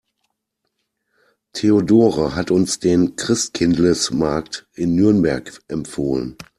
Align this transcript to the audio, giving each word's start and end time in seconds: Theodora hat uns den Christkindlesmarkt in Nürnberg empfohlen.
Theodora 1.53 2.33
hat 2.33 2.49
uns 2.49 2.79
den 2.79 3.15
Christkindlesmarkt 3.17 4.67
in 4.73 4.95
Nürnberg 4.95 5.61
empfohlen. 5.67 6.37